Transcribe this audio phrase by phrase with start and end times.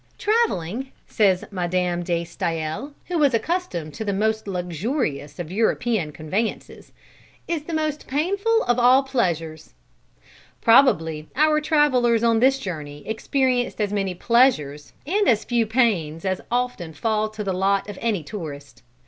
[0.17, 6.91] "Traveling," says Madame de Stael, who was accustomed to the most luxurious of European conveyances,
[7.47, 9.75] "is the most painful of pleasures."
[10.59, 16.41] Probably our travelers on this journey experienced as many pleasures and as few pains as
[16.49, 18.81] often fall to the lot of any tourist.